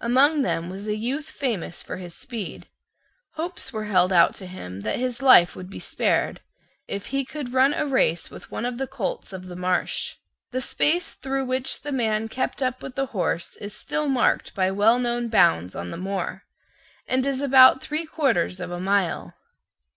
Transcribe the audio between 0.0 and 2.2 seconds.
Among them was a youth famous for his